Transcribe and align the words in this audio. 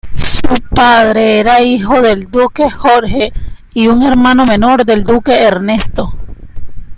Su 0.15 0.55
padre 0.73 1.39
era 1.41 1.61
hijo 1.61 2.01
del 2.01 2.31
Duque 2.31 2.71
Jorge 2.71 3.31
y 3.75 3.85
un 3.85 4.01
hermano 4.01 4.47
menor 4.47 4.83
del 4.83 5.03
Duque 5.03 5.43
Ernesto. 5.43 6.15